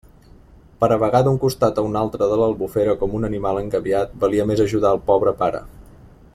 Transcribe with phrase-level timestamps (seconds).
[0.83, 4.51] Per a vagar d'un costat a un altre de l'Albufera com un animal engabiat, valia
[4.53, 5.65] més ajudar el pobre pare.